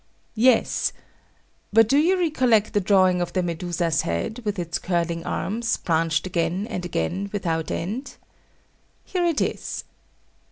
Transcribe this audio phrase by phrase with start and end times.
[0.33, 0.93] Yes.
[1.71, 6.25] But do you recollect the drawing of the Medusa's head, with its curling arms, branched
[6.25, 8.15] again and again without end?
[9.05, 9.83] Here it is.